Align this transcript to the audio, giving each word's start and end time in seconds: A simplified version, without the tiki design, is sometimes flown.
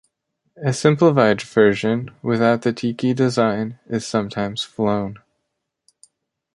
A 0.57 0.73
simplified 0.73 1.43
version, 1.43 2.09
without 2.23 2.63
the 2.63 2.73
tiki 2.73 3.13
design, 3.13 3.77
is 3.87 4.03
sometimes 4.03 4.63
flown. 4.63 5.19